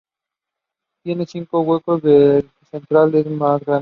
[1.03, 3.69] Tiene cinco huecos, del que el central es el más grande.